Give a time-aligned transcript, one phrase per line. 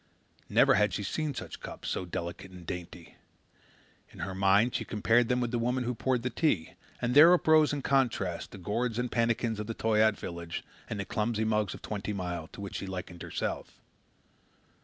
[0.49, 3.17] Never had she seen such cups, so delicate and dainty.
[4.09, 7.31] In her mind she compared them with the woman who poured the tea, and there
[7.35, 11.75] uprose in contrast the gourds and pannikins of the Toyaat village and the clumsy mugs
[11.75, 13.79] of Twenty Mile, to which she likened herself.